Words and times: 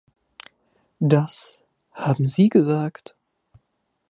Das 0.99 1.59
haben 1.91 2.27
Sie 2.27 2.49
gesagt. 2.49 3.15